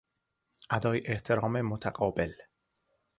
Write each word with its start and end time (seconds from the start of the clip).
ادای 0.69 1.01
احترام 1.05 1.61
متقابل 1.61 2.31